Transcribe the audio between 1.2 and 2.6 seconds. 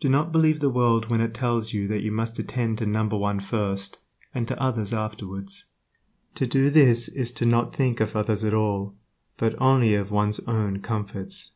it tells you that you must always